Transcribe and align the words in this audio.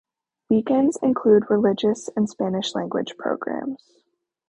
Weekends 0.49 0.97
include 1.03 1.43
religious 1.51 2.09
and 2.15 2.27
Spanish-language 2.27 3.17
programs. 3.19 4.01